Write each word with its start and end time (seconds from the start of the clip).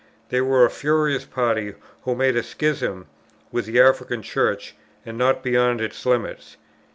They 0.29 0.41
were 0.41 0.65
a 0.65 0.71
furious 0.71 1.25
party 1.25 1.75
who 2.05 2.15
made 2.15 2.35
a 2.35 2.41
schism 2.41 3.05
within 3.51 3.71
the 3.75 3.81
African 3.81 4.23
Church, 4.23 4.75
and 5.05 5.15
not 5.15 5.43
beyond 5.43 5.79
its 5.79 6.03
limits. 6.07 6.57